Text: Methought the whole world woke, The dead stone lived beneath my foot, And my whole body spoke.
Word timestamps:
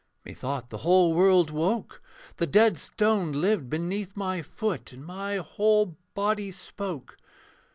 Methought 0.25 0.71
the 0.71 0.79
whole 0.79 1.13
world 1.13 1.51
woke, 1.51 2.01
The 2.37 2.47
dead 2.47 2.75
stone 2.75 3.33
lived 3.33 3.69
beneath 3.69 4.17
my 4.17 4.41
foot, 4.41 4.91
And 4.91 5.05
my 5.05 5.35
whole 5.37 5.95
body 6.15 6.51
spoke. 6.51 7.19